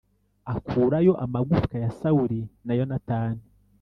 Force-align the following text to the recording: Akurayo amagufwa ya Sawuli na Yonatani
Akurayo 0.53 1.13
amagufwa 1.25 1.75
ya 1.83 1.89
Sawuli 1.99 2.41
na 2.65 2.73
Yonatani 2.79 3.41